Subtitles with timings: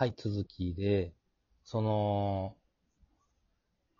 [0.00, 1.12] はい、続きで、
[1.64, 2.54] その、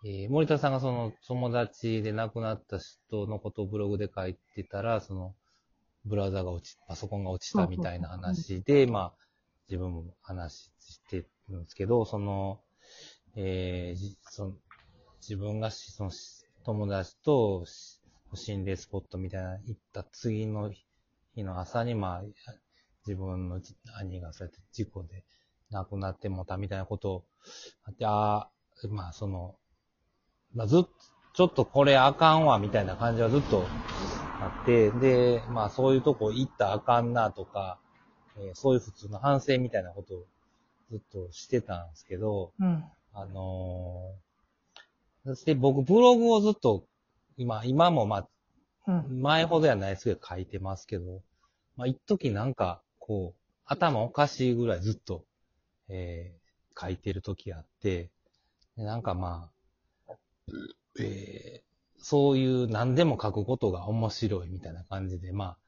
[0.04, 5.34] えー森田さんがその友達で亡くなった人のことをブログで書いてたら、その、
[6.04, 9.12] ブラウザが落ち、パソコンが落ちたみたいな話で、まあ、
[9.68, 12.60] 自分も話してるんですけど、その、
[13.34, 14.52] えーじその
[15.20, 18.00] 自分がしそのし友達とし
[18.34, 20.70] 心霊スポットみたいな行った次の
[21.34, 22.22] 日の朝に、まあ、
[23.04, 23.60] 自分の
[24.00, 25.24] 兄がそうやって事故で
[25.70, 27.24] 亡くなってもたみたいなことを
[27.84, 28.50] あって、ああ、
[28.90, 29.56] まあその、
[30.54, 30.90] まあずっと、
[31.34, 33.64] ちょっとこれあかんわみたいな感じはずっと
[34.40, 37.78] あって、で、まあそういうとこ行ったらあかんなとか、
[38.38, 40.26] えーそういう普通の反省みたいなことを
[40.90, 42.84] ずっとしてたんですけど、うん。
[43.14, 44.28] あのー
[45.24, 46.84] そして僕ブログをずっと、
[47.36, 48.28] 今、今もまあ、
[48.86, 49.20] うん。
[49.20, 51.22] 前ほどやないですけど書いてますけど、
[51.76, 55.24] まあ一時なんか、こう、頭おかしいぐらいずっと、
[55.88, 56.38] えー
[56.80, 58.08] 書いてる時あって、
[58.76, 59.50] でなんかま
[60.08, 60.12] あ、
[61.00, 61.68] えー
[62.00, 65.58] そういう何でも書くことが面白いみたいな感じで、まあ、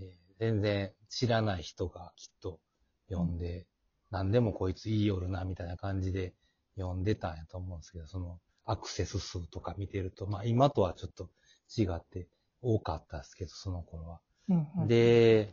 [0.00, 2.60] えー全然知らない人がきっと
[3.08, 3.66] 読んで、
[4.12, 6.34] 何でもこいつ言いよるなみたいな感じで
[6.76, 11.30] 読んでたんやと思うんですけど、そのアクセス数とか見てると、まあ今とはちょっと
[11.76, 12.28] 違って
[12.62, 14.20] 多かったですけど、その頃は。
[14.48, 15.52] うん。、で、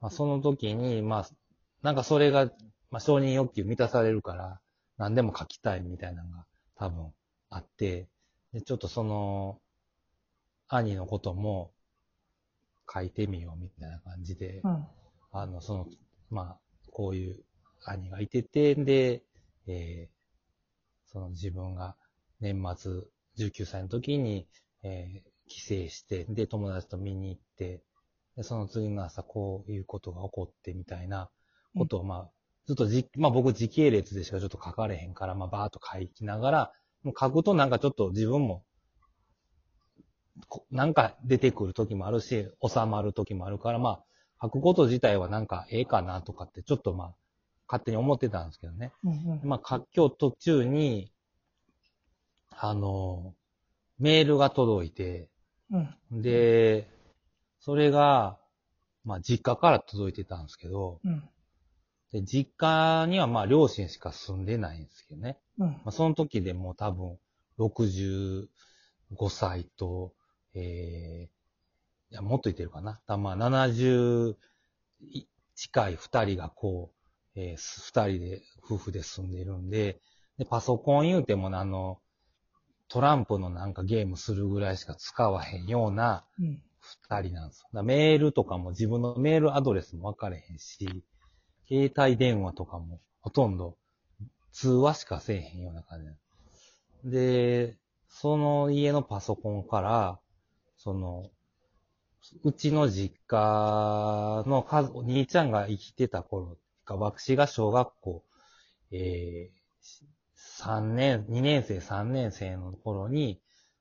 [0.00, 1.28] まあ、その時に、まあ、
[1.82, 2.50] なんかそれが、
[2.90, 4.60] まあ、承認欲求満たされるから、
[4.96, 6.44] 何でも書きたいみたいなのが
[6.76, 7.12] 多分
[7.50, 8.08] あって、
[8.52, 9.60] で、ちょっとその、
[10.68, 11.72] 兄のことも
[12.92, 14.86] 書いてみようみたいな感じで、うん。
[15.32, 15.86] あの、その、
[16.30, 16.58] まあ、
[16.90, 17.44] こういう
[17.84, 19.22] 兄がいてて、で、
[19.66, 20.18] えー
[21.10, 21.96] その自分が
[22.38, 22.92] 年末
[23.34, 24.46] 19歳の時に、
[24.82, 27.82] えー帰省して、で、友達と見に行って、
[28.36, 31.30] で、その次の朝こういうことが起こってみたいな
[31.74, 32.30] ことを、まあ、
[32.68, 38.62] ずっとじ、まあ僕時系列でしかちょっと書かれへんから、まあバーっと書きながら、もう書くとなんかちょっと自分も、
[40.48, 44.04] こなんか出てくる時もあるし、収まる時もあるから、まあ、
[44.42, 47.14] 書くこと自体はなんかええかなとかってちょっとまあ、
[47.68, 48.92] 勝手に思ってたんですけどね。
[49.02, 49.40] うん。
[49.42, 51.10] まあ、活況途中に、
[52.50, 53.34] あの、
[53.98, 55.30] メールが届いて、
[55.70, 55.78] う
[56.18, 56.20] ん。
[56.20, 56.86] で、
[57.60, 58.38] それが、
[59.04, 61.26] まあ、実家から届いてたんですけど、うん。
[62.12, 65.38] で実家にはまあ、両親しか住んでないんですけどね。
[65.58, 65.68] うん。
[65.68, 67.18] まあ、その時でもう多分、
[67.58, 68.48] 65
[69.28, 70.14] 歳と、
[70.54, 73.00] えー、いや、もっと言ってるかな。
[73.06, 74.36] たまあ、70
[75.54, 76.92] 近い二人がこ
[77.36, 80.00] う、えー、二人で、夫婦で住んでるんで、
[80.38, 82.00] で、パソコン言うても、あの、
[82.88, 86.62] トランプのなんかゲームするぐらいしか使わへんようなうん。
[86.80, 87.68] 二人なんですよ。
[87.74, 91.04] だメールとかも自分のメールアドレスも分かれへんし、
[91.68, 93.76] 携帯電話とかもほとんど
[94.52, 96.00] 通話しかせえへんような感
[97.04, 97.76] じで、
[98.08, 100.18] その家のパソコンから、
[100.76, 101.30] その、
[102.42, 108.24] うちの実家の家族、兄ちゃんが生きてた頃か、私が小学校、
[108.90, 113.40] えー、3年、2年生、3年生の頃に、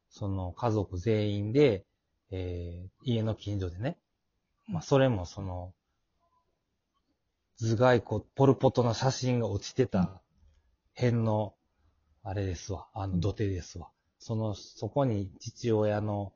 [0.10, 1.86] その家族全員で、
[2.32, 3.98] えー、家の近所でね、
[4.68, 5.74] まあ、それもその、
[7.60, 10.22] 頭蓋骨、ポルポトの写真が落ちてた
[10.96, 11.56] 辺の、
[12.24, 13.90] あれですわ、あの土手ですわ。
[14.20, 16.34] その、そこに父親の、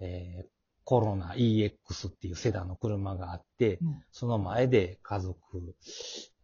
[0.00, 0.46] えー、
[0.84, 5.74] コロナ EX っていうセダンの車があって、うんその前で家族、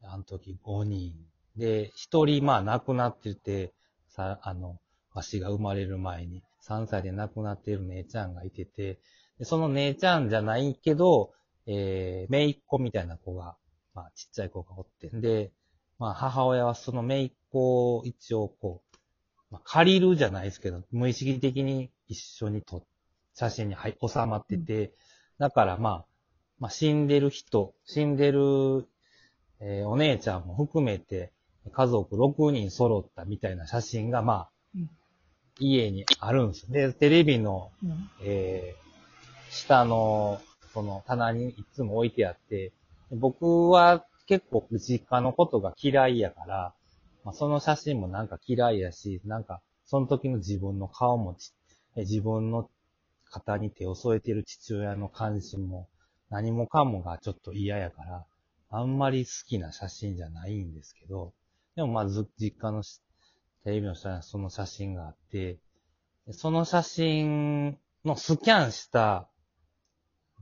[0.03, 1.15] あの時5人。
[1.57, 3.73] で、1人まあ亡くなってて、
[4.09, 4.79] さ、あの、
[5.13, 9.01] わしが生まれる前に3歳で亡くなっている姉ちゃんがいてて、
[9.39, 11.33] でその姉ちゃんじゃないけど、
[11.67, 13.57] えー、姪っ子みたいな子が、
[13.95, 15.51] まあちっちゃい子がおってんで、
[15.99, 18.97] まあ母親はその姪っ子を一応こう、
[19.51, 22.83] まあ、借りるじゃないですけど、無意識的に一緒に撮っ
[23.35, 24.93] 写真に入収まってて、
[25.39, 26.05] だからまあ、
[26.59, 28.87] まあ死んでる人、死んでる、
[29.61, 31.33] えーお姉ちゃんも含めて、
[31.73, 34.91] 家族6人揃ったみたいな写真がまあ、うん
[35.63, 36.73] 家にあるんです。
[36.73, 38.11] で、テレビの、うん。
[38.23, 38.91] えー
[39.53, 40.41] 下の、
[40.73, 42.73] その棚にいつも置いてあって、
[43.13, 46.75] 僕は結構実家のことが嫌いやから、
[47.25, 51.53] まあ、その写真もなんか嫌いやし、なんか、その時の自分の顔もち、
[51.97, 52.71] 自分の
[53.31, 55.89] 肩に手を添えてる父親の関心も、
[56.31, 58.25] 何もかもがちょっと嫌やから、
[58.71, 61.33] あんまり好きな写真じゃないんですけど、
[61.75, 62.85] でもまず実家の
[63.65, 65.59] テレビの下にその写真があって、
[66.31, 69.30] その写真のスキャンした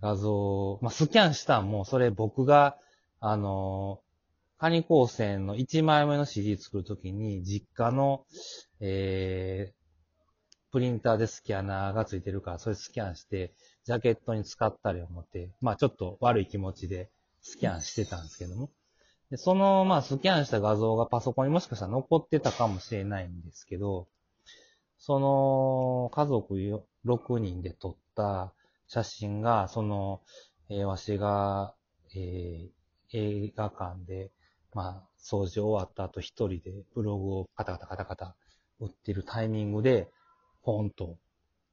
[0.01, 2.77] 画像、まあ、スキャンしたんも、それ僕が、
[3.21, 4.01] あの
[4.59, 8.25] カニ光線の1枚目の CD 作るときに、実家の、
[8.81, 13.53] えー、プリンターでスキャナーがついてるから、それスキャンして、
[13.85, 17.09] ジャケットに使ったり思って、まあちょっと悪い気持ちで
[17.41, 18.71] スキャンしてたんですけども。
[19.31, 24.09] で、その、まあスキャンした画像がパソコンにもしかしたら残ってたかもしれないんですけど、
[24.99, 28.53] その、家族6人で撮った
[28.89, 30.23] 写真が、その、
[30.71, 31.75] えーわしが、
[32.15, 32.79] えー
[33.13, 34.31] 映画館で、
[34.75, 38.37] まあ、掃除終わった後一人でブログをカタカタカタカタ
[38.81, 40.11] 打ってるタイミングで、
[40.63, 41.17] ポンと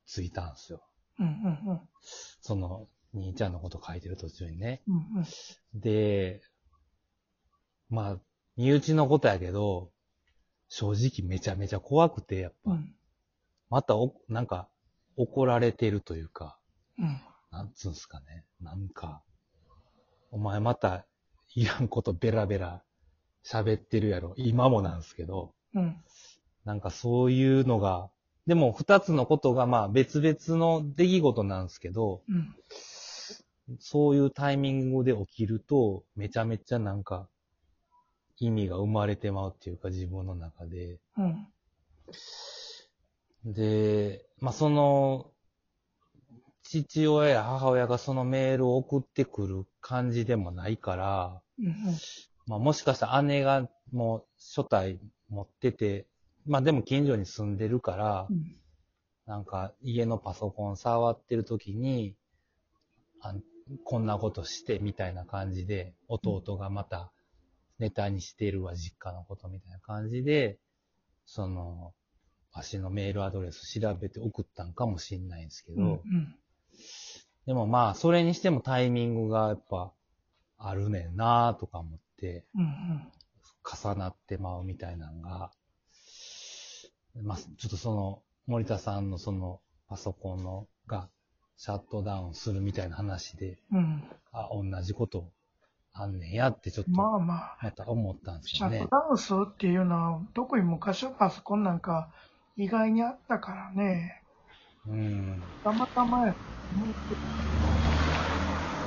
[0.06, 0.82] ついたんですよ。
[1.20, 1.82] うんうんうん。
[2.42, 4.82] その、兄ちゃんのこと書いてる途中にね。
[4.88, 5.00] うんう
[5.78, 5.80] ん。
[5.80, 6.42] で、
[7.90, 8.20] まあ、
[8.56, 9.92] 身内のことやけど、
[10.70, 12.96] 正直めちゃめちゃ怖くて、やっぱ、うん。
[13.70, 14.70] またお、なんか、
[15.18, 16.58] 怒られてるというか、
[17.00, 17.21] うん。
[17.51, 18.45] なんつうんすかね。
[18.62, 19.24] なんか、
[20.31, 21.06] お前また、
[21.56, 22.83] いらんことベラベラ
[23.45, 24.33] 喋ってるやろ。
[24.38, 26.03] 今もなんですけど、うん。
[26.65, 28.09] なんかそういうのが、
[28.47, 32.56] でも二つのことがまあ別々の出来事なんですけど、うん。
[33.80, 37.27] そういうタイミングで起きると、めちゃめちゃなんか、
[38.38, 41.00] 意味が生まれてまうっていうか自分の中で。
[41.18, 41.47] うん。
[43.45, 45.31] で、まあその、
[46.66, 51.76] 父親や母親がそのメールを送ってくる感じでもないから、うん。
[52.48, 56.08] まあもしかしたら姉がもう初体持ってて、
[56.46, 58.56] まあでも近所に住んでるからう、ん。
[59.28, 62.16] なんか家のパソコン触ってる時に、
[63.22, 63.34] あ
[63.84, 67.12] こんなことしてみたいな感じで、弟がまた
[67.80, 70.60] ネタにしてるわ、実家のことみたいな感じで、
[71.26, 71.94] その、
[72.54, 75.90] わしのメールアドレス調べて送ったんかもしんないんですけど、うん。
[75.90, 76.36] うん。
[77.45, 79.92] でもまあ、それにしてもタイミングがやっぱ
[80.57, 83.07] あるねんなとか思って、うん。
[83.63, 85.51] 重なってまうみたいなのが、
[87.21, 91.09] まあ、ちょっとその、森田さんのそのパソコンのが
[91.57, 94.03] シャットダウンするみたいな話で、うん。
[94.31, 95.31] あ、同じこと
[95.94, 98.89] あんねんやってちょっとまあまあ、また思ったんですシャッよねト。
[98.89, 102.09] ダウンするっていうのは、特に昔のパソコンなんか
[102.57, 104.21] 意外にあったからね。
[104.88, 105.44] うん。
[105.64, 106.36] たまたまや。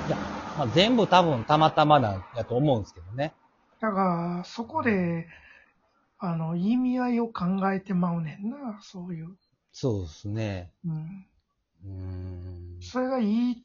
[0.06, 0.18] いや、
[0.56, 3.34] まあ、全部多分たまたまなんやと思うんですけどね。
[3.80, 5.26] だから、そこで、
[6.18, 9.36] あの、意味合いを考えてまうねんな、そういう。
[9.72, 10.72] そうですね。
[10.84, 11.26] うん。
[11.84, 12.80] うん。
[12.80, 13.64] それがいい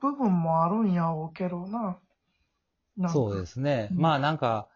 [0.00, 1.98] 部分もあるんやろうけどな。
[2.96, 3.88] なんかそうですね。
[3.92, 4.68] うんまあなんか、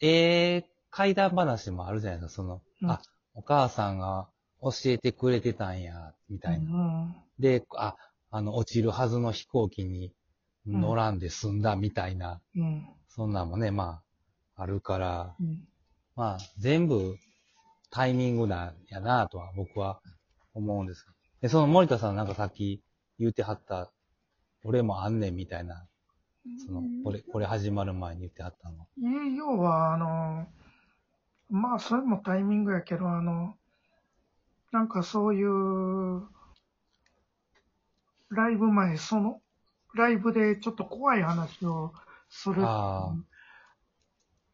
[0.00, 3.00] ええ怪談話もあるじゃないですか、その、うんあ、
[3.34, 4.28] お母さんが
[4.70, 6.70] 教えてくれてたんや、みたいな。
[6.70, 6.74] う
[7.08, 7.14] ん。
[7.38, 7.94] で、あ、
[8.30, 10.12] あの、落ちるはずの飛行機に
[10.66, 12.86] 乗らんで済んだみたいな、うん。
[13.08, 14.02] そんなんもね、ま
[14.56, 15.68] あ、あるから、うん。
[16.16, 17.16] まあ、全部
[17.90, 20.00] タイミングなんやなとは僕は
[20.54, 21.16] 思うんですけど。
[21.42, 22.82] で、その森田さんなんかさっき
[23.18, 23.92] 言うてはった、
[24.64, 25.86] 俺もあんねんみたいな、
[26.66, 28.86] その、これ、これ始まる前に言ってはったの。
[28.98, 30.46] いえ要は、あの、
[31.50, 33.56] まあ、それもタイミングやけど、あの、
[34.72, 36.26] なんかそういう、
[38.30, 39.40] ライブ前、その、
[39.94, 41.92] ライブでちょっと怖い話を
[42.28, 43.14] するあ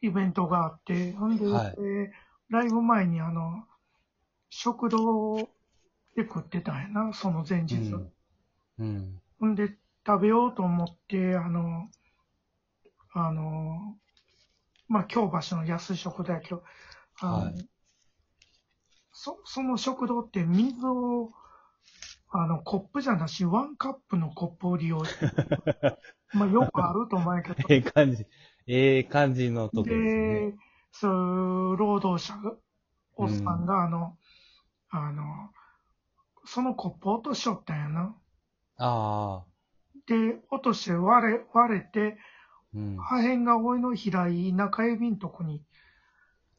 [0.03, 2.13] イベントがあって、ほんで、はいで
[2.51, 3.65] ライブ前にあの、
[4.51, 5.37] 食堂
[6.15, 7.77] で食ってたんやな、その前日。
[7.77, 8.13] うん。
[8.79, 9.21] うん。
[9.41, 11.89] ほんで、食べようと思って、あの、
[13.15, 13.97] あの、
[14.89, 16.63] まあ、京橋の安い食堂やけど、
[17.21, 17.69] あのはい
[19.25, 21.31] そ、その食堂って水を、
[22.33, 25.05] あの、コップじゃなし、ワンカップのコップを利用。
[25.05, 25.27] して、
[26.35, 28.27] まあ、よくあると思うんやけど、ええ感じ、
[28.67, 30.51] ええ感じのとこですね。
[30.51, 30.55] で、
[30.91, 32.57] そういう労働者が、
[33.17, 34.17] おっさんが、あの、
[34.91, 35.23] あの、
[36.45, 38.17] そのコップを落としよったんやな。
[38.79, 39.45] ああ、
[40.09, 42.17] で、落として割れ、割れて、
[42.75, 42.97] うん。
[42.97, 45.63] 破片が俺の左中指のとこに、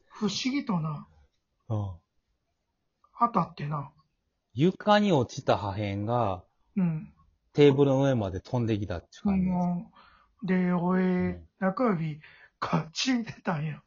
[0.06, 1.06] 不思議とな、
[1.68, 1.98] う
[3.26, 3.90] ん当たってな。
[4.54, 6.44] 床に落ちた破片が
[6.76, 7.12] うん。
[7.52, 9.68] テーブルの上まで飛んできたってあ感じです。
[9.68, 9.90] の、
[10.42, 12.20] で、俺、ん中指、
[12.58, 13.80] かっちいてたんや。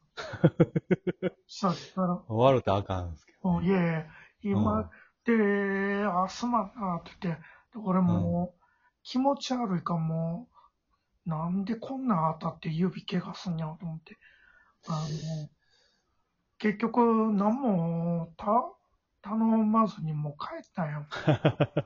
[1.46, 3.38] さっきから、終わるとあかんですけど。
[3.50, 4.06] おいやいや、
[4.42, 4.90] 今、
[5.24, 7.42] で、あ、すまんな、って言って、
[7.72, 8.64] で俺もう、
[9.02, 10.48] 気持ち悪いかも
[11.26, 14.18] う、なんでこんなん当たって指怪我すんやろと思って。
[14.88, 15.48] あの、
[16.58, 17.00] 結局、
[17.34, 18.46] 何も、た、
[19.22, 21.06] 頼まずにもう帰ったんや。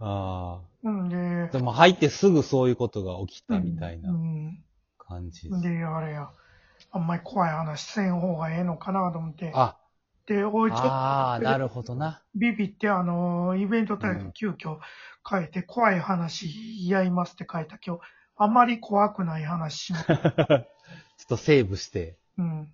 [0.00, 4.64] あうんであ。、でも入ってすぐそういうことが起きたみたいなうん。
[4.98, 6.30] 感じであれや、
[6.92, 9.52] あんまり怖い話せん方がええのかなと思って。
[9.54, 9.76] あ、
[10.26, 12.22] で、おいちょああ、なるほどな。
[12.34, 14.78] ビビって、あの、イベントタイプ急遽
[15.28, 18.02] 変えて、怖い話やりますって書いた今日、
[18.36, 20.06] あまり怖くない話します。
[20.06, 20.66] ちょっ
[21.28, 22.16] とセーブして。
[22.38, 22.72] うん。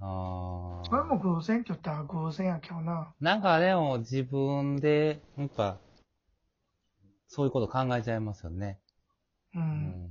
[0.00, 1.18] あそれもあ。
[1.18, 3.14] 偶然って言ったら偶然やけどな。
[3.20, 5.78] なんかでも自分で、やっぱ、
[7.28, 8.78] そういうこと考えちゃいますよね。
[9.54, 9.58] う。
[9.58, 10.10] うんん。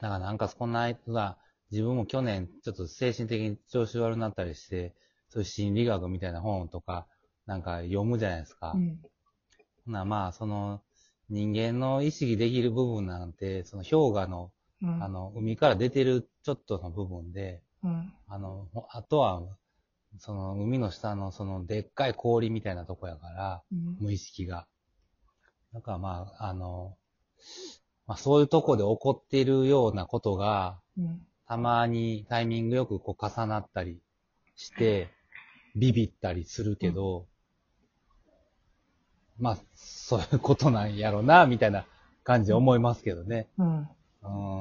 [0.00, 1.38] だからなんかこんな間、
[1.70, 4.94] 自分も去年ちょっと精神的に調子悪くなったりして、
[5.28, 7.06] そういう心理学みたいな本とか、
[7.46, 8.72] なんか読むじゃないですか。
[8.74, 8.98] うん。
[9.84, 10.82] ほなまあ、その、
[11.28, 14.52] 人間の意識できる部分なんて、その氷河の、
[14.82, 15.02] うん。
[15.02, 18.12] あの、海から出てるちょっとの部分で、うん。
[18.28, 19.42] あの、ほあとは、
[20.18, 23.96] その海の下のそのでっかい氷みたいなとこやから、うん。
[24.00, 24.66] 無意識が。
[25.72, 26.96] だからまあ、あの、
[28.06, 31.26] まあそういうとこで起こっているようなことが、うん。
[31.48, 34.00] たまにタイミングよくこう重なったり
[34.56, 35.10] して、
[35.76, 37.26] ビビったりするけど、
[39.38, 41.84] まあ、そういうことなんやろな、みたいな
[42.24, 43.48] 感じで思いますけどね。
[43.58, 43.80] うん。
[43.80, 44.55] うーん。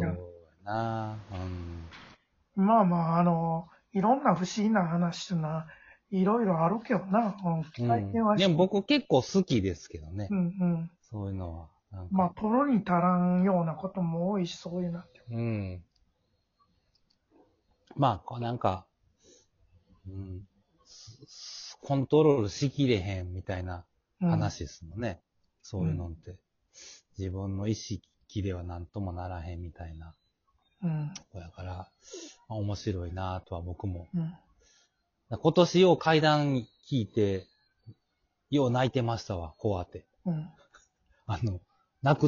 [0.00, 0.10] そう
[0.66, 1.18] やな、
[2.56, 2.64] うん。
[2.64, 5.66] まあまあ、あの、いろんな不思議な話っていうのは、
[6.10, 7.36] いろいろあるけどな。
[7.44, 7.86] うん。
[7.86, 10.28] 体験はしでも僕結構好きですけどね。
[10.30, 10.90] うんうん。
[11.10, 11.68] そういうのは。
[12.10, 15.22] まあ、とろに足らんようなことも多いし、そういうなって。
[15.30, 15.82] うん。
[17.96, 18.86] まあ、こうなんか、
[20.06, 20.42] うん、
[21.80, 23.84] コントロールしきれへんみたいな
[24.20, 25.20] うん、話ですもんね。
[25.62, 26.36] そういうのって。
[27.18, 28.02] 自分の意識
[28.42, 30.14] では何ともならへんみたいな
[30.82, 31.12] うん。
[31.14, 31.72] とこやから、
[32.48, 34.06] まあ、面白いなとは僕も。
[34.14, 34.34] うん。
[35.30, 37.46] 今年よう階段聞いて、
[38.50, 40.06] よう泣いてましたわ、こうあって。
[40.24, 40.48] うん。
[41.26, 41.60] あの、
[42.02, 42.26] 泣く